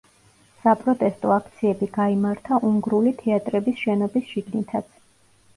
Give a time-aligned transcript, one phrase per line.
[0.61, 4.91] საპროტესტო აქციები გაიმართა უნგრული თეატრების შენობის შიგნითაც.